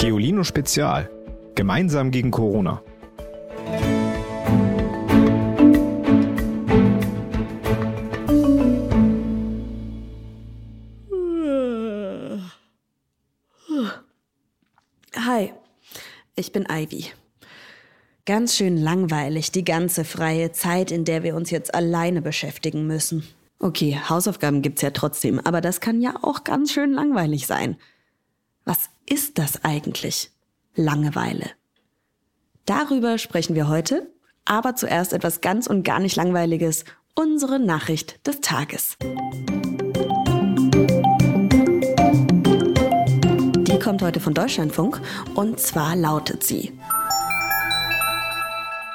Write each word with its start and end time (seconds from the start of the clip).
Geolino 0.00 0.44
Spezial. 0.44 1.10
Gemeinsam 1.54 2.10
gegen 2.10 2.30
Corona. 2.30 2.82
Hi, 15.14 15.52
ich 16.34 16.50
bin 16.52 16.66
Ivy. 16.72 17.04
Ganz 18.24 18.56
schön 18.56 18.78
langweilig, 18.78 19.52
die 19.52 19.64
ganze 19.64 20.06
freie 20.06 20.50
Zeit, 20.52 20.90
in 20.90 21.04
der 21.04 21.22
wir 21.22 21.36
uns 21.36 21.50
jetzt 21.50 21.74
alleine 21.74 22.22
beschäftigen 22.22 22.86
müssen. 22.86 23.28
Okay, 23.58 24.00
Hausaufgaben 24.08 24.62
gibt's 24.62 24.80
ja 24.80 24.92
trotzdem, 24.92 25.38
aber 25.40 25.60
das 25.60 25.82
kann 25.82 26.00
ja 26.00 26.14
auch 26.22 26.44
ganz 26.44 26.72
schön 26.72 26.90
langweilig 26.90 27.46
sein. 27.46 27.76
Was 28.70 28.88
ist 29.04 29.38
das 29.40 29.64
eigentlich? 29.64 30.30
Langeweile. 30.76 31.50
Darüber 32.66 33.18
sprechen 33.18 33.56
wir 33.56 33.66
heute, 33.66 34.14
aber 34.44 34.76
zuerst 34.76 35.12
etwas 35.12 35.40
ganz 35.40 35.66
und 35.66 35.82
gar 35.82 35.98
nicht 35.98 36.14
Langweiliges, 36.14 36.84
unsere 37.16 37.58
Nachricht 37.58 38.24
des 38.28 38.40
Tages. 38.40 38.96
Die 43.66 43.78
kommt 43.82 44.02
heute 44.02 44.20
von 44.20 44.34
Deutschlandfunk 44.34 45.00
und 45.34 45.58
zwar 45.58 45.96
lautet 45.96 46.44
sie. 46.44 46.72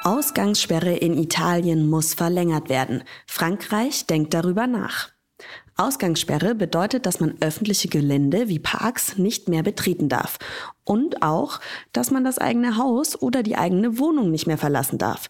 Ausgangssperre 0.05 0.95
in 0.95 1.17
Italien 1.17 1.89
muss 1.89 2.13
verlängert 2.13 2.69
werden. 2.69 3.03
Frankreich 3.27 4.07
denkt 4.07 4.33
darüber 4.33 4.67
nach. 4.67 5.14
Ausgangssperre 5.77 6.55
bedeutet, 6.55 7.05
dass 7.05 7.19
man 7.19 7.35
öffentliche 7.41 7.89
Gelände 7.89 8.47
wie 8.47 8.59
Parks 8.59 9.17
nicht 9.17 9.49
mehr 9.49 9.61
betreten 9.61 10.07
darf. 10.07 10.37
Und 10.85 11.21
auch, 11.21 11.59
dass 11.91 12.11
man 12.11 12.23
das 12.23 12.37
eigene 12.37 12.77
Haus 12.77 13.21
oder 13.21 13.43
die 13.43 13.57
eigene 13.57 13.99
Wohnung 13.99 14.31
nicht 14.31 14.47
mehr 14.47 14.57
verlassen 14.57 14.97
darf. 14.97 15.29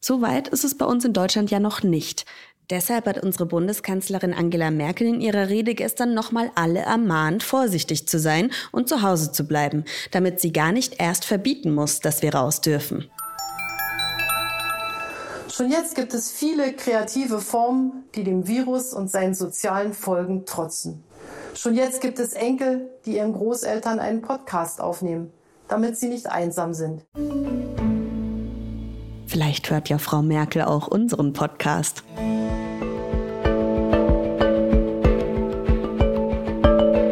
Soweit 0.00 0.48
ist 0.48 0.64
es 0.64 0.76
bei 0.76 0.86
uns 0.86 1.04
in 1.04 1.12
Deutschland 1.12 1.50
ja 1.50 1.60
noch 1.60 1.82
nicht. 1.82 2.24
Deshalb 2.70 3.06
hat 3.06 3.22
unsere 3.22 3.44
Bundeskanzlerin 3.44 4.32
Angela 4.32 4.70
Merkel 4.70 5.06
in 5.06 5.20
ihrer 5.20 5.50
Rede 5.50 5.74
gestern 5.74 6.14
nochmal 6.14 6.50
alle 6.54 6.80
ermahnt, 6.80 7.42
vorsichtig 7.42 8.08
zu 8.08 8.18
sein 8.18 8.50
und 8.70 8.88
zu 8.88 9.02
Hause 9.02 9.30
zu 9.30 9.44
bleiben, 9.44 9.84
damit 10.10 10.40
sie 10.40 10.52
gar 10.52 10.72
nicht 10.72 10.98
erst 10.98 11.26
verbieten 11.26 11.74
muss, 11.74 12.00
dass 12.00 12.22
wir 12.22 12.34
raus 12.34 12.62
dürfen. 12.62 13.10
Schon 15.52 15.70
jetzt 15.70 15.94
gibt 15.96 16.14
es 16.14 16.30
viele 16.32 16.72
kreative 16.72 17.38
Formen, 17.38 18.04
die 18.14 18.24
dem 18.24 18.48
Virus 18.48 18.94
und 18.94 19.10
seinen 19.10 19.34
sozialen 19.34 19.92
Folgen 19.92 20.46
trotzen. 20.46 21.04
Schon 21.54 21.74
jetzt 21.74 22.00
gibt 22.00 22.18
es 22.18 22.32
Enkel, 22.32 22.88
die 23.04 23.16
ihren 23.16 23.34
Großeltern 23.34 23.98
einen 23.98 24.22
Podcast 24.22 24.80
aufnehmen, 24.80 25.30
damit 25.68 25.98
sie 25.98 26.08
nicht 26.08 26.26
einsam 26.26 26.72
sind. 26.72 27.04
Vielleicht 29.26 29.70
hört 29.70 29.90
ja 29.90 29.98
Frau 29.98 30.22
Merkel 30.22 30.62
auch 30.62 30.88
unseren 30.88 31.34
Podcast. 31.34 32.02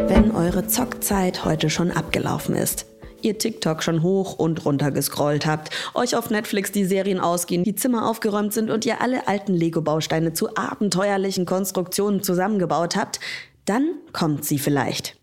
Wenn 0.09 0.35
eure 0.35 0.67
Zockzeit 0.67 1.45
heute 1.45 1.69
schon 1.69 1.91
abgelaufen 1.91 2.55
ist, 2.57 2.87
ihr 3.25 3.39
TikTok 3.39 3.83
schon 3.83 4.03
hoch 4.03 4.39
und 4.39 4.65
runter 4.65 4.91
gescrollt 4.91 5.47
habt, 5.47 5.71
euch 5.95 6.17
auf 6.17 6.31
Netflix 6.31 6.73
die 6.73 6.85
Serien 6.85 7.21
ausgehen, 7.21 7.65
die 7.65 7.75
Zimmer 7.75 8.09
aufgeräumt 8.09 8.53
sind 8.53 8.71
und 8.71 8.87
ihr 8.87 9.01
alle 9.01 9.29
alten 9.29 9.55
Lego-Bausteine 9.55 10.33
zu 10.33 10.57
abenteuerlichen 10.57 11.47
Konstruktionen 11.47 12.23
zusammengebaut 12.23 12.97
habt, 12.97 13.21
dann 13.65 13.95
kommt 14.13 14.45
sie 14.45 14.59
vielleicht. 14.59 15.17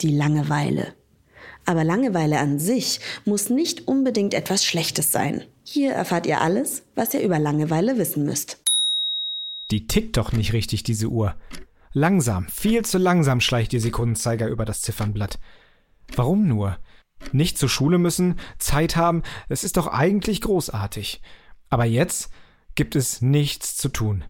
Die 0.00 0.14
Langeweile. 0.16 0.94
Aber 1.66 1.84
Langeweile 1.84 2.38
an 2.38 2.58
sich 2.58 3.00
muss 3.24 3.50
nicht 3.50 3.86
unbedingt 3.86 4.34
etwas 4.34 4.64
Schlechtes 4.64 5.12
sein. 5.12 5.44
Hier 5.62 5.92
erfahrt 5.92 6.26
ihr 6.26 6.40
alles, 6.40 6.82
was 6.94 7.14
ihr 7.14 7.20
über 7.20 7.38
Langeweile 7.38 7.98
wissen 7.98 8.24
müsst. 8.24 8.58
Die 9.70 9.86
tickt 9.86 10.16
doch 10.16 10.32
nicht 10.32 10.52
richtig, 10.52 10.82
diese 10.82 11.08
Uhr. 11.08 11.36
Langsam, 11.92 12.48
viel 12.48 12.84
zu 12.84 12.98
langsam 12.98 13.40
schleicht 13.40 13.72
ihr 13.72 13.80
Sekundenzeiger 13.80 14.48
über 14.48 14.64
das 14.64 14.80
Ziffernblatt. 14.80 15.38
Warum 16.14 16.46
nur? 16.46 16.78
Nicht 17.32 17.58
zur 17.58 17.68
Schule 17.68 17.98
müssen, 17.98 18.36
Zeit 18.58 18.96
haben, 18.96 19.22
es 19.48 19.64
ist 19.64 19.76
doch 19.76 19.86
eigentlich 19.86 20.40
großartig. 20.40 21.20
Aber 21.68 21.84
jetzt 21.84 22.30
gibt 22.74 22.96
es 22.96 23.22
nichts 23.22 23.76
zu 23.76 23.88
tun. 23.88 24.24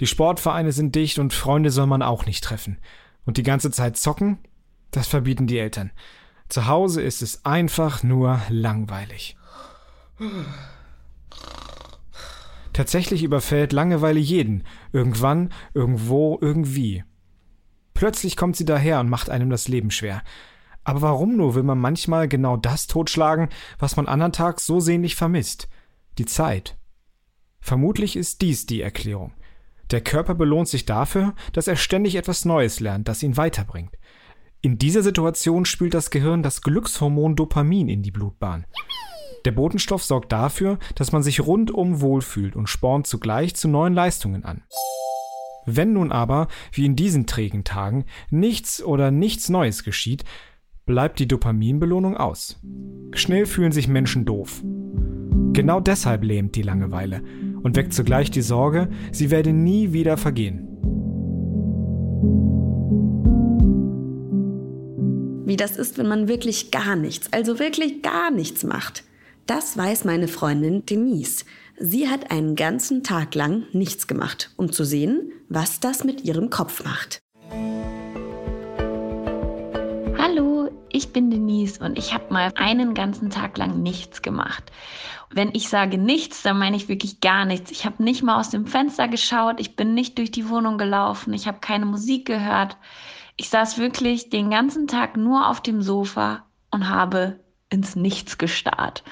Die 0.00 0.06
Sportvereine 0.06 0.72
sind 0.72 0.94
dicht 0.94 1.18
und 1.18 1.32
Freunde 1.32 1.70
soll 1.70 1.86
man 1.86 2.02
auch 2.02 2.26
nicht 2.26 2.44
treffen. 2.44 2.78
Und 3.24 3.36
die 3.36 3.42
ganze 3.42 3.70
Zeit 3.70 3.96
zocken? 3.96 4.38
Das 4.90 5.06
verbieten 5.06 5.46
die 5.46 5.58
Eltern. 5.58 5.90
Zu 6.48 6.66
Hause 6.66 7.02
ist 7.02 7.20
es 7.20 7.44
einfach 7.44 8.02
nur 8.02 8.40
langweilig. 8.48 9.36
Tatsächlich 12.72 13.22
überfällt 13.22 13.72
Langeweile 13.72 14.20
jeden. 14.20 14.64
Irgendwann, 14.92 15.52
irgendwo, 15.74 16.38
irgendwie. 16.40 17.04
Plötzlich 17.98 18.36
kommt 18.36 18.54
sie 18.54 18.64
daher 18.64 19.00
und 19.00 19.08
macht 19.08 19.28
einem 19.28 19.50
das 19.50 19.66
Leben 19.66 19.90
schwer. 19.90 20.22
Aber 20.84 21.02
warum 21.02 21.36
nur 21.36 21.56
will 21.56 21.64
man 21.64 21.80
manchmal 21.80 22.28
genau 22.28 22.56
das 22.56 22.86
totschlagen, 22.86 23.48
was 23.80 23.96
man 23.96 24.06
andern 24.06 24.30
Tag 24.30 24.60
so 24.60 24.78
sehnlich 24.78 25.16
vermisst? 25.16 25.68
Die 26.16 26.24
Zeit. 26.24 26.78
Vermutlich 27.58 28.14
ist 28.14 28.40
dies 28.40 28.66
die 28.66 28.82
Erklärung. 28.82 29.32
Der 29.90 30.00
Körper 30.00 30.36
belohnt 30.36 30.68
sich 30.68 30.86
dafür, 30.86 31.34
dass 31.52 31.66
er 31.66 31.74
ständig 31.74 32.14
etwas 32.14 32.44
Neues 32.44 32.78
lernt, 32.78 33.08
das 33.08 33.24
ihn 33.24 33.36
weiterbringt. 33.36 33.98
In 34.60 34.78
dieser 34.78 35.02
Situation 35.02 35.64
spült 35.64 35.94
das 35.94 36.10
Gehirn 36.10 36.44
das 36.44 36.62
Glückshormon 36.62 37.34
Dopamin 37.34 37.88
in 37.88 38.04
die 38.04 38.12
Blutbahn. 38.12 38.64
Der 39.44 39.50
Botenstoff 39.50 40.04
sorgt 40.04 40.30
dafür, 40.30 40.78
dass 40.94 41.10
man 41.10 41.24
sich 41.24 41.40
rundum 41.40 42.00
wohlfühlt 42.00 42.54
und 42.54 42.68
spornt 42.68 43.08
zugleich 43.08 43.56
zu 43.56 43.66
neuen 43.66 43.94
Leistungen 43.94 44.44
an. 44.44 44.62
Wenn 45.76 45.92
nun 45.92 46.12
aber, 46.12 46.48
wie 46.72 46.86
in 46.86 46.96
diesen 46.96 47.26
trägen 47.26 47.64
Tagen, 47.64 48.04
nichts 48.30 48.82
oder 48.82 49.10
nichts 49.10 49.48
Neues 49.48 49.84
geschieht, 49.84 50.24
bleibt 50.86 51.18
die 51.18 51.28
Dopaminbelohnung 51.28 52.16
aus. 52.16 52.58
Schnell 53.12 53.44
fühlen 53.44 53.72
sich 53.72 53.88
Menschen 53.88 54.24
doof. 54.24 54.62
Genau 55.52 55.80
deshalb 55.80 56.24
lähmt 56.24 56.56
die 56.56 56.62
Langeweile 56.62 57.22
und 57.62 57.76
weckt 57.76 57.92
zugleich 57.92 58.30
die 58.30 58.42
Sorge, 58.42 58.88
sie 59.12 59.30
werde 59.30 59.52
nie 59.52 59.92
wieder 59.92 60.16
vergehen. 60.16 60.64
Wie 65.44 65.56
das 65.56 65.76
ist, 65.76 65.98
wenn 65.98 66.08
man 66.08 66.28
wirklich 66.28 66.70
gar 66.70 66.96
nichts, 66.96 67.32
also 67.32 67.58
wirklich 67.58 68.02
gar 68.02 68.30
nichts 68.30 68.64
macht. 68.64 69.04
Das 69.48 69.78
weiß 69.78 70.04
meine 70.04 70.28
Freundin 70.28 70.84
Denise. 70.84 71.46
Sie 71.78 72.10
hat 72.10 72.30
einen 72.30 72.54
ganzen 72.54 73.02
Tag 73.02 73.34
lang 73.34 73.64
nichts 73.72 74.06
gemacht, 74.06 74.50
um 74.58 74.72
zu 74.72 74.84
sehen, 74.84 75.32
was 75.48 75.80
das 75.80 76.04
mit 76.04 76.22
ihrem 76.22 76.50
Kopf 76.50 76.84
macht. 76.84 77.22
Hallo, 80.18 80.68
ich 80.90 81.14
bin 81.14 81.30
Denise 81.30 81.82
und 81.82 81.96
ich 81.96 82.12
habe 82.12 82.30
mal 82.30 82.52
einen 82.56 82.92
ganzen 82.92 83.30
Tag 83.30 83.56
lang 83.56 83.82
nichts 83.82 84.20
gemacht. 84.20 84.70
Wenn 85.30 85.54
ich 85.54 85.70
sage 85.70 85.96
nichts, 85.96 86.42
dann 86.42 86.58
meine 86.58 86.76
ich 86.76 86.90
wirklich 86.90 87.20
gar 87.20 87.46
nichts. 87.46 87.70
Ich 87.70 87.86
habe 87.86 88.02
nicht 88.02 88.22
mal 88.22 88.38
aus 88.38 88.50
dem 88.50 88.66
Fenster 88.66 89.08
geschaut, 89.08 89.60
ich 89.60 89.76
bin 89.76 89.94
nicht 89.94 90.18
durch 90.18 90.30
die 90.30 90.50
Wohnung 90.50 90.76
gelaufen, 90.76 91.32
ich 91.32 91.48
habe 91.48 91.60
keine 91.60 91.86
Musik 91.86 92.26
gehört. 92.26 92.76
Ich 93.38 93.48
saß 93.48 93.78
wirklich 93.78 94.28
den 94.28 94.50
ganzen 94.50 94.88
Tag 94.88 95.16
nur 95.16 95.48
auf 95.48 95.62
dem 95.62 95.80
Sofa 95.80 96.44
und 96.70 96.90
habe 96.90 97.40
ins 97.70 97.96
Nichts 97.96 98.38
gestarrt. 98.38 99.02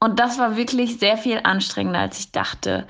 Und 0.00 0.18
das 0.18 0.38
war 0.38 0.56
wirklich 0.56 0.98
sehr 0.98 1.16
viel 1.16 1.40
anstrengender, 1.42 2.00
als 2.00 2.20
ich 2.20 2.32
dachte. 2.32 2.86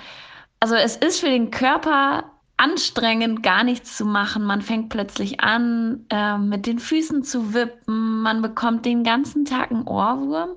Also 0.61 0.75
es 0.75 0.97
ist 0.97 1.21
für 1.21 1.31
den 1.31 1.51
Körper 1.51 2.25
anstrengend, 2.59 3.43
gar 3.43 3.65
nichts 3.65 3.97
zu 3.97 4.05
machen. 4.05 4.45
Man 4.45 4.61
fängt 4.63 4.91
plötzlich 4.91 5.41
an, 5.41 6.05
äh, 6.11 6.37
mit 6.37 6.67
den 6.67 6.79
Füßen 6.79 7.23
zu 7.23 7.55
wippen. 7.55 8.21
Man 8.21 8.43
bekommt 8.43 8.85
den 8.85 9.05
ganzen 9.05 9.45
Tag 9.45 9.71
einen 9.71 9.87
Ohrwurm. 9.87 10.51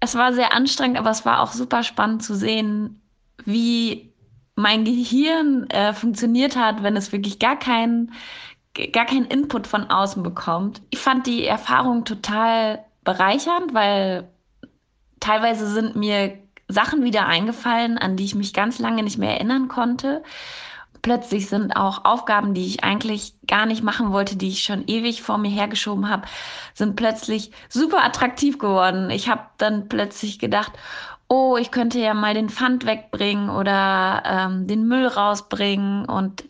Es 0.00 0.14
war 0.14 0.32
sehr 0.32 0.54
anstrengend, 0.54 0.96
aber 0.96 1.10
es 1.10 1.26
war 1.26 1.40
auch 1.40 1.52
super 1.52 1.82
spannend 1.82 2.22
zu 2.22 2.34
sehen, 2.34 3.02
wie 3.44 4.12
mein 4.54 4.84
Gehirn 4.84 5.68
äh, 5.70 5.92
funktioniert 5.92 6.56
hat, 6.56 6.82
wenn 6.82 6.96
es 6.96 7.12
wirklich 7.12 7.38
gar 7.38 7.58
keinen 7.58 8.12
gar 8.92 9.06
keinen 9.06 9.26
Input 9.26 9.68
von 9.68 9.88
außen 9.88 10.22
bekommt. 10.22 10.82
Ich 10.90 10.98
fand 10.98 11.28
die 11.28 11.44
Erfahrung 11.46 12.04
total 12.04 12.84
bereichernd, 13.04 13.74
weil 13.74 14.28
teilweise 15.20 15.66
sind 15.66 15.96
mir 15.96 16.38
Sachen 16.68 17.04
wieder 17.04 17.26
eingefallen, 17.26 17.98
an 17.98 18.16
die 18.16 18.24
ich 18.24 18.34
mich 18.34 18.52
ganz 18.54 18.78
lange 18.78 19.02
nicht 19.02 19.18
mehr 19.18 19.32
erinnern 19.32 19.68
konnte 19.68 20.22
plötzlich 21.04 21.48
sind 21.48 21.76
auch 21.76 22.04
Aufgaben, 22.06 22.54
die 22.54 22.66
ich 22.66 22.82
eigentlich 22.82 23.34
gar 23.46 23.66
nicht 23.66 23.84
machen 23.84 24.10
wollte, 24.10 24.36
die 24.36 24.48
ich 24.48 24.64
schon 24.64 24.84
ewig 24.88 25.22
vor 25.22 25.36
mir 25.38 25.50
hergeschoben 25.50 26.08
habe, 26.08 26.26
sind 26.72 26.96
plötzlich 26.96 27.52
super 27.68 28.02
attraktiv 28.02 28.58
geworden. 28.58 29.10
Ich 29.10 29.28
habe 29.28 29.42
dann 29.58 29.88
plötzlich 29.88 30.38
gedacht, 30.38 30.72
oh, 31.28 31.58
ich 31.58 31.70
könnte 31.70 32.00
ja 32.00 32.14
mal 32.14 32.32
den 32.32 32.48
Pfand 32.48 32.86
wegbringen 32.86 33.50
oder 33.50 34.22
ähm, 34.24 34.66
den 34.66 34.88
Müll 34.88 35.06
rausbringen 35.06 36.06
und 36.06 36.44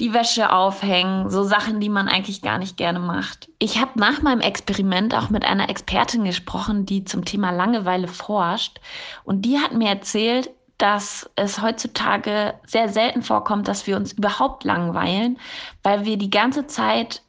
die 0.00 0.14
Wäsche 0.14 0.52
aufhängen, 0.52 1.28
so 1.28 1.42
Sachen, 1.42 1.80
die 1.80 1.88
man 1.88 2.08
eigentlich 2.08 2.40
gar 2.42 2.58
nicht 2.58 2.76
gerne 2.76 3.00
macht. 3.00 3.48
Ich 3.58 3.80
habe 3.80 3.98
nach 3.98 4.22
meinem 4.22 4.40
Experiment 4.40 5.14
auch 5.14 5.30
mit 5.30 5.44
einer 5.44 5.68
Expertin 5.68 6.24
gesprochen, 6.24 6.86
die 6.86 7.04
zum 7.04 7.24
Thema 7.24 7.50
Langeweile 7.50 8.06
forscht. 8.06 8.80
Und 9.24 9.42
die 9.42 9.58
hat 9.58 9.72
mir 9.72 9.88
erzählt, 9.88 10.50
dass 10.78 11.28
es 11.34 11.60
heutzutage 11.60 12.54
sehr 12.64 12.88
selten 12.88 13.22
vorkommt, 13.22 13.66
dass 13.66 13.88
wir 13.88 13.96
uns 13.96 14.12
überhaupt 14.12 14.62
langweilen, 14.62 15.38
weil 15.82 16.04
wir 16.04 16.16
die 16.16 16.30
ganze 16.30 16.68
Zeit 16.68 17.22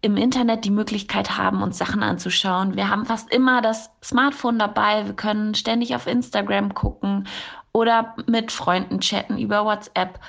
im 0.00 0.16
Internet 0.16 0.64
die 0.64 0.70
Möglichkeit 0.70 1.36
haben, 1.36 1.62
uns 1.62 1.76
Sachen 1.76 2.02
anzuschauen. 2.02 2.76
Wir 2.76 2.88
haben 2.88 3.04
fast 3.04 3.32
immer 3.32 3.60
das 3.60 3.90
Smartphone 4.02 4.58
dabei. 4.58 5.04
Wir 5.04 5.14
können 5.14 5.54
ständig 5.54 5.94
auf 5.94 6.06
Instagram 6.06 6.72
gucken 6.72 7.26
oder 7.72 8.14
mit 8.26 8.52
Freunden 8.52 9.00
chatten 9.00 9.38
über 9.38 9.64
WhatsApp. 9.64 10.20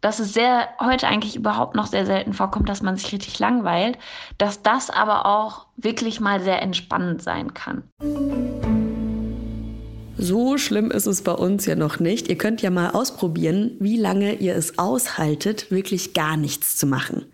Dass 0.00 0.20
es 0.20 0.32
sehr 0.32 0.68
heute 0.80 1.08
eigentlich 1.08 1.34
überhaupt 1.34 1.74
noch 1.74 1.86
sehr 1.86 2.06
selten 2.06 2.32
vorkommt, 2.32 2.68
dass 2.68 2.82
man 2.82 2.96
sich 2.96 3.12
richtig 3.12 3.38
langweilt, 3.38 3.98
dass 4.38 4.62
das 4.62 4.90
aber 4.90 5.26
auch 5.26 5.66
wirklich 5.76 6.20
mal 6.20 6.40
sehr 6.40 6.62
entspannend 6.62 7.22
sein 7.22 7.52
kann. 7.54 7.82
So 10.20 10.58
schlimm 10.58 10.90
ist 10.90 11.06
es 11.06 11.22
bei 11.22 11.32
uns 11.32 11.66
ja 11.66 11.76
noch 11.76 12.00
nicht. 12.00 12.28
Ihr 12.28 12.36
könnt 12.36 12.60
ja 12.60 12.70
mal 12.70 12.90
ausprobieren, 12.90 13.76
wie 13.78 13.96
lange 13.96 14.34
ihr 14.34 14.56
es 14.56 14.78
aushaltet, 14.78 15.70
wirklich 15.70 16.12
gar 16.12 16.36
nichts 16.36 16.76
zu 16.76 16.86
machen. 16.86 17.26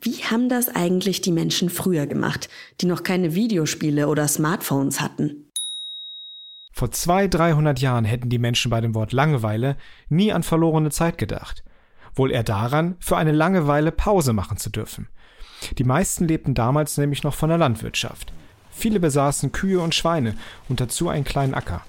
Wie 0.00 0.24
haben 0.24 0.48
das 0.48 0.68
eigentlich 0.68 1.20
die 1.20 1.32
Menschen 1.32 1.70
früher 1.70 2.06
gemacht, 2.06 2.48
die 2.80 2.86
noch 2.86 3.02
keine 3.02 3.34
Videospiele 3.34 4.08
oder 4.08 4.28
Smartphones 4.28 5.00
hatten? 5.00 5.50
Vor 6.72 6.92
zwei, 6.92 7.26
dreihundert 7.26 7.80
Jahren 7.80 8.04
hätten 8.04 8.28
die 8.28 8.38
Menschen 8.38 8.70
bei 8.70 8.80
dem 8.80 8.94
Wort 8.94 9.12
Langeweile 9.12 9.76
nie 10.08 10.32
an 10.32 10.44
verlorene 10.44 10.90
Zeit 10.90 11.18
gedacht. 11.18 11.64
Wohl 12.14 12.32
eher 12.32 12.42
daran, 12.42 12.96
für 13.00 13.16
eine 13.16 13.32
Langeweile 13.32 13.92
Pause 13.92 14.32
machen 14.32 14.56
zu 14.56 14.70
dürfen. 14.70 15.08
Die 15.76 15.84
meisten 15.84 16.26
lebten 16.26 16.54
damals 16.54 16.96
nämlich 16.98 17.22
noch 17.22 17.34
von 17.34 17.48
der 17.48 17.58
Landwirtschaft. 17.58 18.32
Viele 18.70 19.00
besaßen 19.00 19.52
Kühe 19.52 19.80
und 19.80 19.94
Schweine 19.94 20.34
und 20.68 20.80
dazu 20.80 21.08
einen 21.08 21.24
kleinen 21.24 21.54
Acker. 21.54 21.82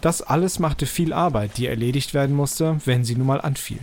Das 0.00 0.20
alles 0.20 0.58
machte 0.58 0.86
viel 0.86 1.12
Arbeit, 1.12 1.56
die 1.56 1.66
erledigt 1.66 2.12
werden 2.12 2.34
musste, 2.34 2.78
wenn 2.84 3.04
sie 3.04 3.14
nun 3.14 3.26
mal 3.26 3.40
anfiel. 3.40 3.80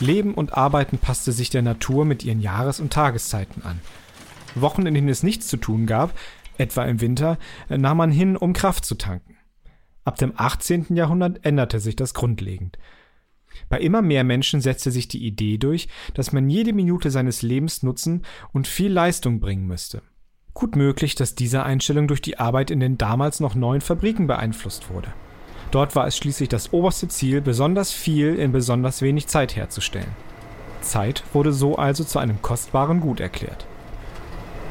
Leben 0.00 0.34
und 0.34 0.54
Arbeiten 0.54 0.98
passte 0.98 1.32
sich 1.32 1.50
der 1.50 1.62
Natur 1.62 2.04
mit 2.04 2.24
ihren 2.24 2.40
Jahres- 2.40 2.80
und 2.80 2.92
Tageszeiten 2.92 3.62
an. 3.62 3.80
Wochen, 4.54 4.86
in 4.86 4.94
denen 4.94 5.08
es 5.08 5.22
nichts 5.22 5.46
zu 5.48 5.56
tun 5.56 5.86
gab, 5.86 6.16
etwa 6.58 6.84
im 6.84 7.00
Winter, 7.00 7.38
nahm 7.68 7.96
man 7.96 8.10
hin, 8.12 8.36
um 8.36 8.52
Kraft 8.52 8.84
zu 8.84 8.94
tanken. 8.94 9.33
Ab 10.04 10.16
dem 10.16 10.32
18. 10.36 10.86
Jahrhundert 10.90 11.44
änderte 11.44 11.80
sich 11.80 11.96
das 11.96 12.14
grundlegend. 12.14 12.78
Bei 13.68 13.80
immer 13.80 14.02
mehr 14.02 14.24
Menschen 14.24 14.60
setzte 14.60 14.90
sich 14.90 15.08
die 15.08 15.24
Idee 15.24 15.58
durch, 15.58 15.88
dass 16.12 16.32
man 16.32 16.50
jede 16.50 16.72
Minute 16.72 17.10
seines 17.10 17.42
Lebens 17.42 17.82
nutzen 17.82 18.22
und 18.52 18.66
viel 18.66 18.92
Leistung 18.92 19.40
bringen 19.40 19.66
müsste. 19.66 20.02
Gut 20.52 20.76
möglich, 20.76 21.14
dass 21.14 21.34
diese 21.34 21.64
Einstellung 21.64 22.06
durch 22.06 22.22
die 22.22 22.38
Arbeit 22.38 22.70
in 22.70 22.80
den 22.80 22.98
damals 22.98 23.40
noch 23.40 23.54
neuen 23.54 23.80
Fabriken 23.80 24.26
beeinflusst 24.26 24.90
wurde. 24.90 25.12
Dort 25.70 25.96
war 25.96 26.06
es 26.06 26.16
schließlich 26.16 26.48
das 26.48 26.72
oberste 26.72 27.08
Ziel, 27.08 27.40
besonders 27.40 27.90
viel 27.90 28.36
in 28.36 28.52
besonders 28.52 29.02
wenig 29.02 29.26
Zeit 29.26 29.56
herzustellen. 29.56 30.14
Zeit 30.82 31.24
wurde 31.32 31.52
so 31.52 31.76
also 31.76 32.04
zu 32.04 32.18
einem 32.18 32.42
kostbaren 32.42 33.00
Gut 33.00 33.18
erklärt. 33.18 33.66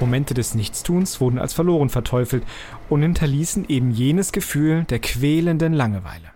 Momente 0.04 0.34
des 0.34 0.54
Nichtstuns 0.54 1.22
wurden 1.22 1.40
als 1.40 1.54
verloren 1.54 1.88
verteufelt 1.88 2.44
und 2.90 3.04
hinterließen 3.04 3.70
eben 3.70 3.90
jenes 3.90 4.34
Gefühl 4.34 4.84
der 4.84 5.00
quälenden 5.00 5.72
Langeweile. 5.72 6.32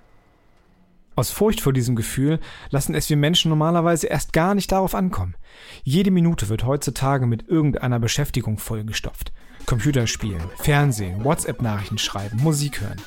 Aus 1.18 1.32
Furcht 1.32 1.60
vor 1.60 1.74
diesem 1.74 1.98
Gefühl 1.98 2.40
lassen 2.70 2.96
es 2.96 3.10
wir 3.10 3.18
Menschen 3.18 3.50
normalerweise 3.50 4.08
erst 4.08 4.32
gar 4.32 4.56
nicht 4.56 4.72
darauf 4.72 4.96
ankommen. 4.96 5.36
Jede 5.84 6.12
Minute 6.12 6.48
wird 6.48 6.64
heutzutage 6.64 7.26
mit 7.26 7.50
irgendeiner 7.50 8.00
Beschäftigung 8.00 8.58
vollgestopft. 8.58 9.34
Computerspielen, 9.66 10.44
Fernsehen, 10.56 11.26
WhatsApp-Nachrichten 11.26 11.98
schreiben, 11.98 12.42
Musik 12.42 12.80
hören. 12.80 13.02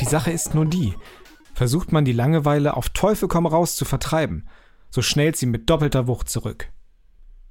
Die 0.00 0.06
Sache 0.06 0.30
ist 0.30 0.54
nur 0.54 0.64
die, 0.64 0.94
versucht 1.52 1.92
man 1.92 2.06
die 2.06 2.12
Langeweile 2.12 2.78
auf 2.78 2.88
Teufel 2.88 3.28
komm 3.28 3.44
raus 3.44 3.76
zu 3.76 3.84
vertreiben, 3.84 4.46
so 4.88 5.02
schnellt 5.02 5.36
sie 5.36 5.46
mit 5.46 5.68
doppelter 5.68 6.06
Wucht 6.06 6.30
zurück. 6.30 6.70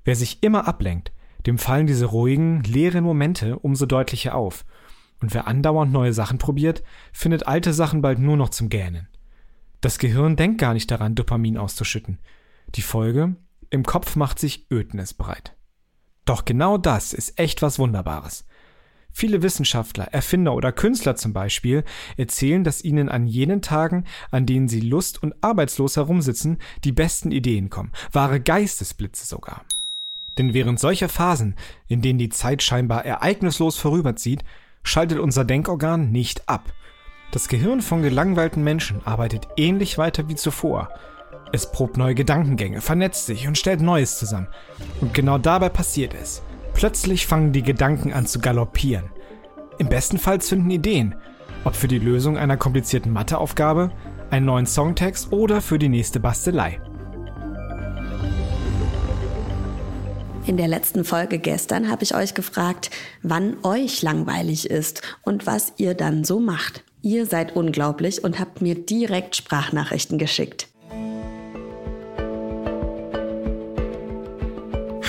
Wer 0.05 0.15
sich 0.15 0.41
immer 0.41 0.67
ablenkt, 0.67 1.11
dem 1.45 1.57
fallen 1.57 1.87
diese 1.87 2.05
ruhigen, 2.05 2.63
leeren 2.63 3.03
Momente 3.03 3.59
umso 3.59 3.85
deutlicher 3.85 4.35
auf. 4.35 4.65
Und 5.21 5.33
wer 5.33 5.47
andauernd 5.47 5.91
neue 5.91 6.13
Sachen 6.13 6.37
probiert, 6.37 6.83
findet 7.13 7.47
alte 7.47 7.73
Sachen 7.73 8.01
bald 8.01 8.19
nur 8.19 8.37
noch 8.37 8.49
zum 8.49 8.69
Gähnen. 8.69 9.07
Das 9.81 9.99
Gehirn 9.99 10.35
denkt 10.35 10.59
gar 10.59 10.73
nicht 10.73 10.89
daran, 10.89 11.15
Dopamin 11.15 11.57
auszuschütten. 11.57 12.19
Die 12.75 12.81
Folge? 12.81 13.35
Im 13.69 13.83
Kopf 13.83 14.15
macht 14.15 14.39
sich 14.39 14.67
Ödnis 14.71 15.13
breit. 15.13 15.55
Doch 16.25 16.45
genau 16.45 16.77
das 16.77 17.13
ist 17.13 17.39
echt 17.39 17.61
was 17.61 17.77
Wunderbares. 17.77 18.45
Viele 19.11 19.41
Wissenschaftler, 19.43 20.05
Erfinder 20.05 20.53
oder 20.55 20.73
Künstler 20.73 21.15
zum 21.15 21.31
Beispiel 21.31 21.85
erzählen, 22.17 22.63
dass 22.65 22.83
ihnen 22.83 23.07
an 23.07 23.27
jenen 23.27 23.61
Tagen, 23.61 24.03
an 24.29 24.45
denen 24.45 24.67
sie 24.67 24.81
lust- 24.81 25.23
und 25.23 25.35
arbeitslos 25.41 25.95
herumsitzen, 25.95 26.57
die 26.83 26.91
besten 26.91 27.31
Ideen 27.31 27.69
kommen, 27.69 27.93
wahre 28.11 28.41
Geistesblitze 28.41 29.25
sogar. 29.25 29.63
Denn 30.37 30.53
während 30.53 30.79
solcher 30.79 31.09
Phasen, 31.09 31.55
in 31.87 32.01
denen 32.01 32.19
die 32.19 32.29
Zeit 32.29 32.61
scheinbar 32.61 33.05
ereignislos 33.05 33.77
vorüberzieht, 33.77 34.43
schaltet 34.83 35.19
unser 35.19 35.45
Denkorgan 35.45 36.11
nicht 36.11 36.47
ab. 36.47 36.73
Das 37.31 37.47
Gehirn 37.47 37.81
von 37.81 38.01
gelangweilten 38.01 38.63
Menschen 38.63 39.01
arbeitet 39.05 39.47
ähnlich 39.57 39.97
weiter 39.97 40.29
wie 40.29 40.35
zuvor. 40.35 40.89
Es 41.51 41.71
probt 41.71 41.97
neue 41.97 42.15
Gedankengänge, 42.15 42.81
vernetzt 42.81 43.25
sich 43.25 43.47
und 43.47 43.57
stellt 43.57 43.81
Neues 43.81 44.17
zusammen. 44.19 44.47
Und 45.01 45.13
genau 45.13 45.37
dabei 45.37 45.69
passiert 45.69 46.13
es. 46.13 46.41
Plötzlich 46.73 47.27
fangen 47.27 47.53
die 47.53 47.63
Gedanken 47.63 48.13
an 48.13 48.25
zu 48.25 48.39
galoppieren. 48.39 49.09
Im 49.77 49.87
besten 49.87 50.17
Fall 50.17 50.41
zünden 50.41 50.69
Ideen, 50.69 51.15
ob 51.63 51.75
für 51.75 51.87
die 51.87 51.99
Lösung 51.99 52.37
einer 52.37 52.57
komplizierten 52.57 53.11
Matheaufgabe, 53.11 53.91
einen 54.29 54.45
neuen 54.45 54.65
Songtext 54.65 55.31
oder 55.31 55.61
für 55.61 55.79
die 55.79 55.89
nächste 55.89 56.19
Bastelei. 56.19 56.79
In 60.47 60.57
der 60.57 60.67
letzten 60.67 61.03
Folge 61.05 61.39
gestern 61.39 61.89
habe 61.89 62.03
ich 62.03 62.13
euch 62.13 62.35
gefragt, 62.35 62.91
wann 63.23 63.57
euch 63.63 64.03
langweilig 64.03 64.69
ist 64.69 65.01
und 65.23 65.47
was 65.47 65.73
ihr 65.77 65.95
dann 65.95 66.23
so 66.23 66.39
macht. 66.39 66.83
Ihr 67.01 67.25
seid 67.25 67.55
unglaublich 67.55 68.23
und 68.23 68.39
habt 68.39 68.61
mir 68.61 68.75
direkt 68.75 69.35
Sprachnachrichten 69.35 70.19
geschickt. 70.19 70.67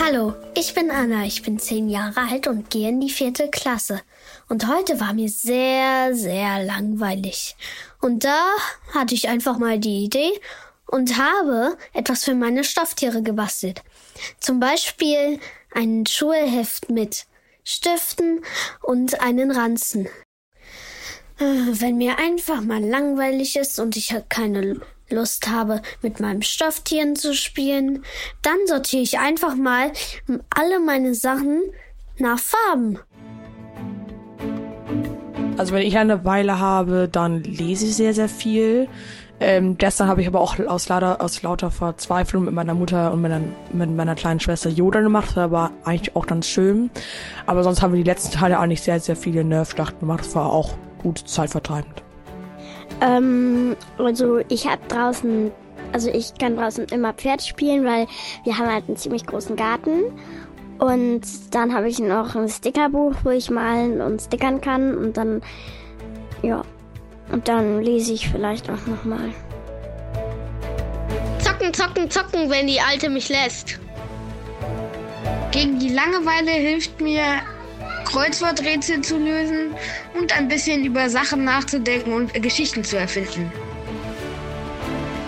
Hallo, 0.00 0.34
ich 0.54 0.72
bin 0.72 0.90
Anna, 0.90 1.26
ich 1.26 1.42
bin 1.42 1.58
zehn 1.58 1.90
Jahre 1.90 2.20
alt 2.30 2.46
und 2.46 2.70
gehe 2.70 2.88
in 2.88 3.00
die 3.00 3.10
vierte 3.10 3.50
Klasse. 3.50 4.00
Und 4.48 4.66
heute 4.68 5.00
war 5.00 5.12
mir 5.12 5.28
sehr, 5.28 6.14
sehr 6.14 6.64
langweilig. 6.64 7.56
Und 8.00 8.24
da 8.24 8.40
hatte 8.94 9.14
ich 9.14 9.28
einfach 9.28 9.58
mal 9.58 9.78
die 9.78 10.04
Idee 10.04 10.30
und 10.86 11.18
habe 11.18 11.76
etwas 11.92 12.24
für 12.24 12.34
meine 12.34 12.64
Stofftiere 12.64 13.22
gebastelt. 13.22 13.82
Zum 14.40 14.60
Beispiel 14.60 15.40
ein 15.74 16.06
Schulheft 16.06 16.90
mit 16.90 17.26
Stiften 17.64 18.44
und 18.82 19.20
einen 19.20 19.50
Ranzen. 19.50 20.06
Äh, 21.38 21.44
wenn 21.44 21.98
mir 21.98 22.18
einfach 22.18 22.60
mal 22.62 22.82
langweilig 22.82 23.56
ist 23.56 23.78
und 23.78 23.96
ich 23.96 24.14
keine 24.28 24.80
Lust 25.10 25.48
habe, 25.48 25.82
mit 26.02 26.20
meinem 26.20 26.42
Stofftieren 26.42 27.14
zu 27.14 27.34
spielen, 27.34 28.04
dann 28.42 28.56
sortiere 28.66 29.02
ich 29.02 29.18
einfach 29.18 29.54
mal 29.54 29.92
alle 30.50 30.80
meine 30.80 31.14
Sachen 31.14 31.62
nach 32.18 32.38
Farben. 32.38 32.98
Also 35.58 35.74
wenn 35.74 35.86
ich 35.86 35.96
eine 35.96 36.24
Weile 36.24 36.58
habe, 36.58 37.08
dann 37.10 37.42
lese 37.42 37.86
ich 37.86 37.96
sehr, 37.96 38.14
sehr 38.14 38.28
viel. 38.28 38.88
Ähm, 39.38 39.76
gestern 39.76 40.08
habe 40.08 40.22
ich 40.22 40.26
aber 40.26 40.40
auch 40.40 40.58
aus 40.60 40.88
lauter, 40.88 41.20
aus 41.20 41.42
lauter 41.42 41.70
Verzweiflung 41.70 42.44
mit 42.46 42.54
meiner 42.54 42.74
Mutter 42.74 43.12
und 43.12 43.20
meiner, 43.20 43.40
mit 43.72 43.94
meiner 43.94 44.14
kleinen 44.14 44.40
Schwester 44.40 44.70
Yoda 44.70 45.00
gemacht. 45.00 45.36
Das 45.36 45.50
war 45.50 45.72
eigentlich 45.84 46.16
auch 46.16 46.26
ganz 46.26 46.46
schön. 46.46 46.90
Aber 47.44 47.62
sonst 47.62 47.82
haben 47.82 47.92
wir 47.92 48.02
die 48.02 48.08
letzten 48.08 48.32
Teile 48.32 48.58
eigentlich 48.58 48.82
sehr, 48.82 48.98
sehr 48.98 49.16
viele 49.16 49.44
Nerfschlachten 49.44 50.00
gemacht. 50.00 50.20
Das 50.20 50.34
war 50.34 50.50
auch 50.50 50.70
gut 51.02 51.18
zeitvertreibend. 51.26 52.02
Ähm, 53.02 53.76
also 53.98 54.38
ich 54.48 54.66
habe 54.66 54.80
draußen, 54.88 55.50
also 55.92 56.08
ich 56.08 56.32
kann 56.34 56.56
draußen 56.56 56.86
immer 56.86 57.12
Pferd 57.12 57.42
spielen, 57.42 57.84
weil 57.84 58.06
wir 58.44 58.56
haben 58.56 58.72
halt 58.72 58.88
einen 58.88 58.96
ziemlich 58.96 59.26
großen 59.26 59.54
Garten. 59.56 60.04
Und 60.78 61.22
dann 61.54 61.74
habe 61.74 61.88
ich 61.88 61.98
noch 61.98 62.34
ein 62.34 62.48
Stickerbuch, 62.48 63.14
wo 63.22 63.30
ich 63.30 63.50
malen 63.50 64.00
und 64.00 64.22
stickern 64.22 64.60
kann. 64.62 64.96
Und 64.96 65.16
dann, 65.16 65.42
ja, 66.42 66.62
und 67.30 67.48
dann 67.48 67.82
lese 67.82 68.12
ich 68.12 68.28
vielleicht 68.28 68.70
auch 68.70 68.86
nochmal. 68.86 69.32
Zocken, 71.38 71.74
zocken, 71.74 72.10
zocken, 72.10 72.50
wenn 72.50 72.66
die 72.66 72.80
Alte 72.80 73.08
mich 73.08 73.28
lässt. 73.28 73.78
Gegen 75.50 75.78
die 75.78 75.88
Langeweile 75.88 76.50
hilft 76.50 77.00
mir 77.00 77.22
Kreuzworträtsel 78.04 79.00
zu 79.00 79.18
lösen 79.18 79.74
und 80.18 80.36
ein 80.36 80.48
bisschen 80.48 80.84
über 80.84 81.08
Sachen 81.08 81.44
nachzudenken 81.44 82.12
und 82.12 82.32
Geschichten 82.42 82.84
zu 82.84 82.96
erfinden. 82.98 83.50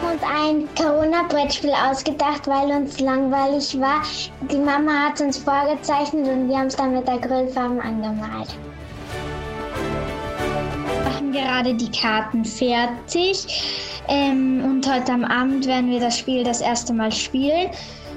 Muss 0.03 0.23
ein 0.23 0.69
Corona-Brettspiel 0.77 1.73
ausgedacht, 1.73 2.47
weil 2.47 2.71
uns 2.77 3.01
langweilig 3.01 3.79
war. 3.81 4.03
Die 4.51 4.59
Mama 4.59 5.09
hat 5.09 5.21
uns 5.21 5.39
vorgezeichnet 5.39 6.29
und 6.29 6.49
wir 6.49 6.59
haben 6.59 6.67
es 6.67 6.77
dann 6.77 6.95
mit 6.95 7.09
Acrylfarben 7.09 7.81
angemalt. 7.81 8.57
Machen 11.29 11.45
gerade 11.45 11.75
die 11.75 11.91
Karten 11.91 12.45
fertig 12.45 13.47
ähm, 14.09 14.65
und 14.65 14.91
heute 14.91 15.13
am 15.13 15.25
Abend 15.25 15.67
werden 15.67 15.91
wir 15.91 16.01
das 16.01 16.19
Spiel 16.19 16.43
das 16.43 16.63
erste 16.63 16.95
Mal 16.95 17.13
spielen. 17.13 17.71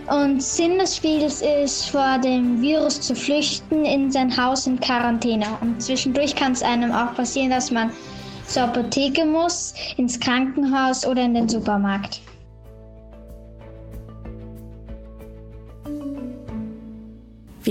Und 0.08 0.42
Sinn 0.42 0.80
des 0.80 0.96
Spiels 0.96 1.42
ist, 1.42 1.90
vor 1.90 2.20
dem 2.20 2.62
Virus 2.62 3.02
zu 3.02 3.14
flüchten 3.14 3.84
in 3.84 4.12
sein 4.12 4.36
Haus 4.36 4.66
in 4.66 4.80
Quarantäne. 4.80 5.46
Und 5.60 5.82
zwischendurch 5.82 6.36
kann 6.36 6.54
es 6.54 6.64
einem 6.64 6.92
auch 6.92 7.14
passieren, 7.14 7.50
dass 7.50 7.70
man 7.70 7.92
zur 8.48 8.64
Apotheke 8.64 9.26
muss, 9.26 9.74
ins 9.98 10.20
Krankenhaus 10.20 11.06
oder 11.06 11.24
in 11.24 11.34
den 11.34 11.50
Supermarkt. 11.50 12.22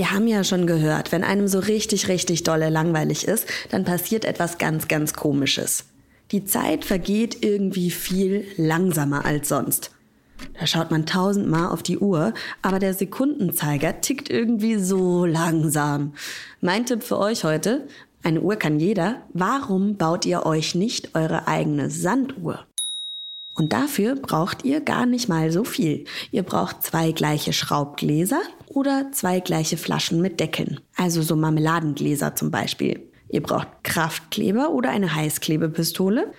Wir 0.01 0.09
haben 0.09 0.25
ja 0.25 0.43
schon 0.43 0.65
gehört, 0.65 1.11
wenn 1.11 1.23
einem 1.23 1.47
so 1.47 1.59
richtig, 1.59 2.07
richtig 2.07 2.41
dolle 2.41 2.71
langweilig 2.71 3.27
ist, 3.27 3.45
dann 3.69 3.85
passiert 3.85 4.25
etwas 4.25 4.57
ganz, 4.57 4.87
ganz 4.87 5.13
Komisches. 5.13 5.85
Die 6.31 6.43
Zeit 6.43 6.85
vergeht 6.85 7.43
irgendwie 7.43 7.91
viel 7.91 8.47
langsamer 8.57 9.25
als 9.25 9.49
sonst. 9.49 9.91
Da 10.59 10.65
schaut 10.65 10.89
man 10.89 11.05
tausendmal 11.05 11.67
auf 11.67 11.83
die 11.83 11.99
Uhr, 11.99 12.33
aber 12.63 12.79
der 12.79 12.95
Sekundenzeiger 12.95 14.01
tickt 14.01 14.31
irgendwie 14.31 14.79
so 14.79 15.27
langsam. 15.27 16.13
Mein 16.61 16.87
Tipp 16.87 17.03
für 17.03 17.19
euch 17.19 17.43
heute, 17.43 17.87
eine 18.23 18.41
Uhr 18.41 18.55
kann 18.55 18.79
jeder. 18.79 19.21
Warum 19.33 19.97
baut 19.97 20.25
ihr 20.25 20.47
euch 20.47 20.73
nicht 20.73 21.13
eure 21.13 21.47
eigene 21.47 21.91
Sanduhr? 21.91 22.65
Und 23.53 23.71
dafür 23.71 24.15
braucht 24.15 24.65
ihr 24.65 24.81
gar 24.81 25.05
nicht 25.05 25.29
mal 25.29 25.51
so 25.51 25.63
viel. 25.63 26.05
Ihr 26.31 26.41
braucht 26.41 26.81
zwei 26.81 27.11
gleiche 27.11 27.53
Schraubgläser 27.53 28.41
oder 28.73 29.11
zwei 29.11 29.39
gleiche 29.39 29.77
Flaschen 29.77 30.21
mit 30.21 30.39
Deckeln. 30.39 30.79
Also 30.95 31.21
so 31.21 31.35
Marmeladengläser 31.35 32.35
zum 32.35 32.51
Beispiel. 32.51 33.11
Ihr 33.29 33.43
braucht 33.43 33.67
Kraftkleber 33.83 34.71
oder 34.71 34.89
eine 34.89 35.13
Heißklebepistole, 35.13 36.31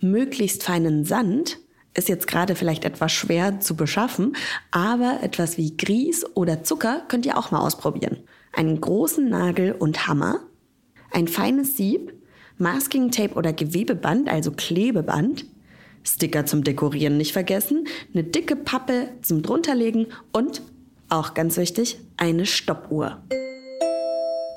möglichst 0.00 0.62
feinen 0.62 1.04
Sand, 1.04 1.58
ist 1.94 2.08
jetzt 2.08 2.26
gerade 2.26 2.54
vielleicht 2.54 2.84
etwas 2.84 3.12
schwer 3.12 3.60
zu 3.60 3.74
beschaffen, 3.74 4.36
aber 4.70 5.20
etwas 5.22 5.56
wie 5.56 5.76
Grieß 5.76 6.26
oder 6.34 6.62
Zucker 6.62 7.02
könnt 7.08 7.26
ihr 7.26 7.38
auch 7.38 7.50
mal 7.50 7.60
ausprobieren. 7.60 8.18
Einen 8.52 8.80
großen 8.80 9.28
Nagel 9.28 9.72
und 9.72 10.06
Hammer, 10.06 10.40
ein 11.10 11.28
feines 11.28 11.76
Sieb, 11.76 12.12
Masking 12.58 13.10
Tape 13.10 13.34
oder 13.34 13.52
Gewebeband, 13.52 14.28
also 14.28 14.52
Klebeband, 14.52 15.46
Sticker 16.04 16.46
zum 16.46 16.64
Dekorieren 16.64 17.16
nicht 17.16 17.32
vergessen, 17.32 17.86
eine 18.12 18.24
dicke 18.24 18.56
Pappe 18.56 19.08
zum 19.22 19.42
drunterlegen 19.42 20.06
und, 20.32 20.62
auch 21.08 21.34
ganz 21.34 21.56
wichtig, 21.56 21.98
eine 22.16 22.46
Stoppuhr. 22.46 23.18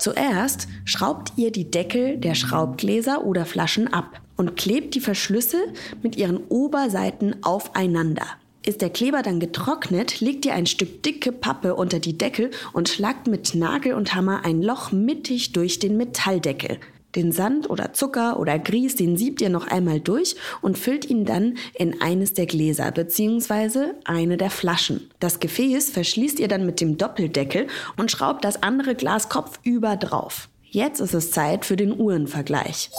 Zuerst 0.00 0.66
schraubt 0.86 1.32
ihr 1.36 1.52
die 1.52 1.70
Deckel 1.70 2.16
der 2.16 2.34
Schraubgläser 2.34 3.24
oder 3.24 3.44
Flaschen 3.44 3.92
ab 3.92 4.20
und 4.36 4.56
klebt 4.56 4.94
die 4.94 5.00
Verschlüsse 5.00 5.58
mit 6.02 6.16
ihren 6.16 6.38
Oberseiten 6.48 7.36
aufeinander. 7.42 8.24
Ist 8.64 8.80
der 8.80 8.90
Kleber 8.90 9.22
dann 9.22 9.40
getrocknet, 9.40 10.20
legt 10.20 10.46
ihr 10.46 10.54
ein 10.54 10.66
Stück 10.66 11.02
dicke 11.02 11.32
Pappe 11.32 11.74
unter 11.74 11.98
die 11.98 12.16
Deckel 12.16 12.50
und 12.72 12.88
schlagt 12.88 13.26
mit 13.26 13.54
Nagel 13.54 13.94
und 13.94 14.14
Hammer 14.14 14.44
ein 14.44 14.62
Loch 14.62 14.92
mittig 14.92 15.52
durch 15.52 15.78
den 15.78 15.96
Metalldeckel. 15.96 16.78
Den 17.16 17.32
Sand 17.32 17.68
oder 17.68 17.92
Zucker 17.92 18.38
oder 18.38 18.58
Grieß, 18.58 18.96
den 18.96 19.16
siebt 19.16 19.40
ihr 19.40 19.48
noch 19.50 19.66
einmal 19.66 20.00
durch 20.00 20.36
und 20.60 20.78
füllt 20.78 21.08
ihn 21.08 21.24
dann 21.24 21.56
in 21.74 22.00
eines 22.00 22.34
der 22.34 22.46
Gläser 22.46 22.90
bzw. 22.92 23.94
eine 24.04 24.36
der 24.36 24.50
Flaschen. 24.50 25.10
Das 25.18 25.40
Gefäß 25.40 25.90
verschließt 25.90 26.38
ihr 26.38 26.48
dann 26.48 26.66
mit 26.66 26.80
dem 26.80 26.98
Doppeldeckel 26.98 27.66
und 27.96 28.10
schraubt 28.10 28.44
das 28.44 28.62
andere 28.62 28.94
Glas 28.94 29.28
kopfüber 29.28 29.96
drauf. 29.96 30.48
Jetzt 30.62 31.00
ist 31.00 31.14
es 31.14 31.32
Zeit 31.32 31.64
für 31.64 31.76
den 31.76 31.98
Uhrenvergleich. 31.98 32.90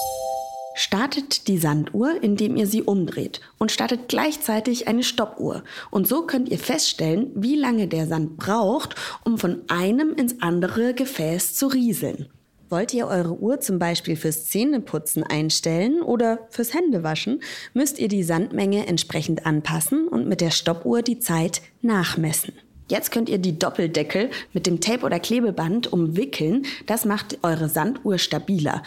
Startet 0.73 1.47
die 1.47 1.57
Sanduhr, 1.57 2.21
indem 2.21 2.55
ihr 2.55 2.67
sie 2.67 2.81
umdreht 2.81 3.41
und 3.59 3.71
startet 3.71 4.07
gleichzeitig 4.07 4.87
eine 4.87 5.03
Stoppuhr. 5.03 5.63
Und 5.89 6.07
so 6.07 6.25
könnt 6.25 6.49
ihr 6.49 6.59
feststellen, 6.59 7.31
wie 7.35 7.55
lange 7.55 7.87
der 7.87 8.07
Sand 8.07 8.37
braucht, 8.37 8.95
um 9.23 9.37
von 9.37 9.61
einem 9.67 10.13
ins 10.15 10.41
andere 10.41 10.93
Gefäß 10.93 11.55
zu 11.55 11.67
rieseln. 11.67 12.27
Wollt 12.71 12.93
ihr 12.93 13.07
eure 13.07 13.37
Uhr 13.37 13.59
zum 13.59 13.79
Beispiel 13.79 14.15
fürs 14.15 14.45
Zähneputzen 14.45 15.23
einstellen 15.23 16.01
oder 16.01 16.39
fürs 16.51 16.73
Händewaschen, 16.73 17.41
müsst 17.73 17.99
ihr 17.99 18.07
die 18.07 18.23
Sandmenge 18.23 18.87
entsprechend 18.87 19.45
anpassen 19.45 20.07
und 20.07 20.29
mit 20.29 20.39
der 20.39 20.51
Stoppuhr 20.51 21.01
die 21.01 21.19
Zeit 21.19 21.61
nachmessen. 21.81 22.53
Jetzt 22.89 23.11
könnt 23.11 23.27
ihr 23.27 23.39
die 23.39 23.59
Doppeldeckel 23.59 24.29
mit 24.53 24.67
dem 24.67 24.79
Tape 24.79 25.05
oder 25.05 25.19
Klebeband 25.19 25.91
umwickeln. 25.91 26.65
Das 26.85 27.03
macht 27.03 27.39
eure 27.43 27.67
Sanduhr 27.67 28.17
stabiler. 28.17 28.83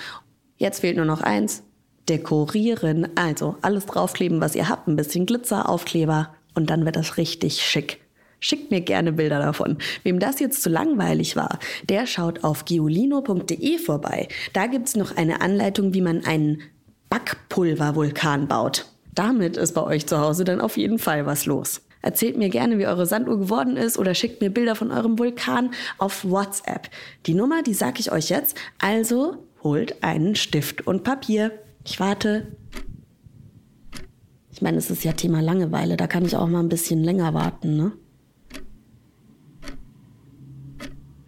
Jetzt 0.57 0.81
fehlt 0.81 0.97
nur 0.97 1.05
noch 1.05 1.21
eins 1.21 1.63
dekorieren. 2.09 3.09
Also 3.17 3.57
alles 3.61 3.85
draufkleben, 3.85 4.41
was 4.41 4.55
ihr 4.55 4.71
habt, 4.71 4.89
ein 4.89 4.97
bisschen 4.97 5.27
Glitzer, 5.27 5.69
Aufkleber 5.69 6.35
und 6.55 6.71
dann 6.71 6.87
wird 6.87 6.97
das 6.97 7.19
richtig 7.19 7.61
schick. 7.61 8.04
Schickt 8.45 8.71
mir 8.71 8.83
gerne 8.83 9.15
Bilder 9.15 9.39
davon. 9.39 9.79
Wem 10.03 10.19
das 10.19 10.39
jetzt 10.39 10.63
zu 10.63 10.69
langweilig 10.69 11.35
war, 11.35 11.59
der 11.89 12.07
schaut 12.07 12.45
auf 12.45 12.67
giolino.de 12.67 13.79
vorbei. 13.79 14.29
Da 14.53 14.67
gibt's 14.67 14.97
noch 14.97 15.17
eine 15.17 15.41
Anleitung, 15.41 15.95
wie 15.95 16.03
man 16.03 16.27
einen 16.27 16.61
Backpulvervulkan 17.09 18.47
baut. 18.47 18.85
Damit 19.15 19.57
ist 19.57 19.73
bei 19.73 19.83
euch 19.83 20.07
zu 20.07 20.19
Hause 20.19 20.45
dann 20.45 20.61
auf 20.61 20.77
jeden 20.77 20.99
Fall 20.99 21.25
was 21.25 21.47
los. 21.47 21.81
Erzählt 22.03 22.37
mir 22.37 22.51
gerne, 22.51 22.79
wie 22.79 22.87
eure 22.87 23.07
Sanduhr 23.07 23.39
geworden 23.39 23.79
ist 23.79 23.99
oder 23.99 24.15
schickt 24.15 24.43
mir 24.43 24.51
Bilder 24.51 24.75
von 24.75 24.91
eurem 24.91 25.19
Vulkan 25.19 25.71
auf 25.97 26.31
WhatsApp. 26.31 26.91
Die 27.25 27.33
Nummer, 27.33 27.63
die 27.63 27.73
sag 27.73 27.99
ich 27.99 28.13
euch 28.13 28.29
jetzt. 28.29 28.59
Also 28.79 29.39
holt 29.63 30.05
einen 30.05 30.35
Stift 30.35 30.87
und 30.87 31.03
Papier. 31.03 31.51
Ich 31.87 31.99
warte. 31.99 32.49
Ich 34.53 34.61
meine, 34.61 34.77
es 34.77 34.91
ist 34.91 35.03
ja 35.03 35.13
Thema 35.13 35.41
Langeweile, 35.41 35.97
da 35.97 36.07
kann 36.07 36.27
ich 36.27 36.37
auch 36.37 36.47
mal 36.47 36.61
ein 36.61 36.69
bisschen 36.69 37.03
länger 37.03 37.33
warten, 37.33 37.75
ne? 37.79 37.93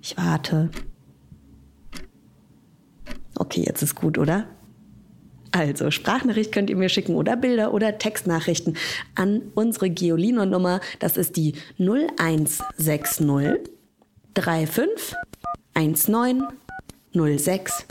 Ich 0.06 0.16
warte. 0.16 0.70
Okay, 3.34 3.64
jetzt 3.66 3.82
ist 3.82 3.96
gut, 3.96 4.18
oder? 4.18 4.46
Also, 5.50 5.90
Sprachnachricht 5.90 6.52
könnt 6.52 6.70
ihr 6.70 6.76
mir 6.76 6.88
schicken 6.88 7.16
oder 7.16 7.36
Bilder 7.36 7.74
oder 7.74 7.98
Textnachrichten 7.98 8.76
an 9.16 9.42
unsere 9.56 9.90
Geolino-Nummer. 9.90 10.78
Das 11.00 11.16
ist 11.16 11.36
die 11.36 11.54
0160 11.80 13.26
35 14.36 15.16
19 15.74 16.44
06 17.38 17.86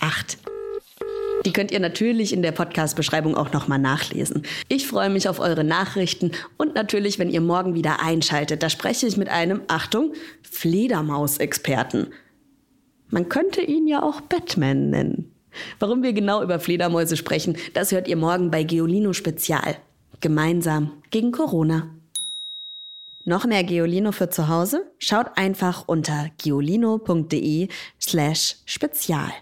8. 0.00 0.38
Die 1.48 1.54
könnt 1.54 1.70
ihr 1.70 1.80
natürlich 1.80 2.34
in 2.34 2.42
der 2.42 2.52
Podcast-Beschreibung 2.52 3.34
auch 3.34 3.54
nochmal 3.54 3.78
nachlesen. 3.78 4.42
Ich 4.68 4.86
freue 4.86 5.08
mich 5.08 5.30
auf 5.30 5.40
eure 5.40 5.64
Nachrichten 5.64 6.32
und 6.58 6.74
natürlich, 6.74 7.18
wenn 7.18 7.30
ihr 7.30 7.40
morgen 7.40 7.72
wieder 7.72 8.02
einschaltet. 8.02 8.62
Da 8.62 8.68
spreche 8.68 9.06
ich 9.06 9.16
mit 9.16 9.30
einem, 9.30 9.62
Achtung, 9.66 10.12
Fledermaus-Experten. 10.42 12.08
Man 13.08 13.30
könnte 13.30 13.62
ihn 13.62 13.88
ja 13.88 14.02
auch 14.02 14.20
Batman 14.20 14.90
nennen. 14.90 15.32
Warum 15.78 16.02
wir 16.02 16.12
genau 16.12 16.42
über 16.42 16.60
Fledermäuse 16.60 17.16
sprechen, 17.16 17.56
das 17.72 17.92
hört 17.92 18.08
ihr 18.08 18.16
morgen 18.16 18.50
bei 18.50 18.62
Geolino 18.62 19.14
Spezial. 19.14 19.78
Gemeinsam 20.20 21.02
gegen 21.10 21.32
Corona. 21.32 21.88
Noch 23.24 23.46
mehr 23.46 23.64
Geolino 23.64 24.12
für 24.12 24.28
zu 24.28 24.48
Hause? 24.48 24.92
Schaut 24.98 25.28
einfach 25.36 25.84
unter 25.86 26.28
geolino.de 26.36 27.68
slash 27.98 28.56
spezial. 28.66 29.32